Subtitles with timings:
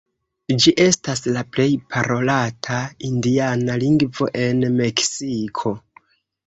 [0.63, 5.81] Ĝi estas la plej parolata indiana lingvo en Meksiko.